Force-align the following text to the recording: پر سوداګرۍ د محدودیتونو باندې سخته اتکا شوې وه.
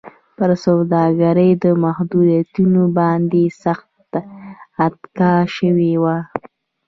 پر 0.37 0.49
سوداګرۍ 0.65 1.51
د 1.63 1.65
محدودیتونو 1.83 2.81
باندې 2.97 3.43
سخته 3.63 4.19
اتکا 4.85 5.33
شوې 5.55 5.93
وه. 6.01 6.17